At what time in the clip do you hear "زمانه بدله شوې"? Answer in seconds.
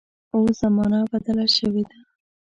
0.61-1.83